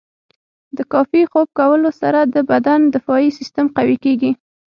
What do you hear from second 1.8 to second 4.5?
سره د بدن دفاعي سیستم قوي کیږي.